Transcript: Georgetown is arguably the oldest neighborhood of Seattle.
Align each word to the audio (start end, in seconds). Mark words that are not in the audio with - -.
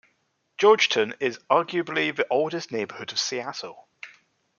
Georgetown 0.57 1.13
is 1.19 1.37
arguably 1.47 2.15
the 2.15 2.25
oldest 2.31 2.71
neighborhood 2.71 3.11
of 3.11 3.19
Seattle. 3.19 3.87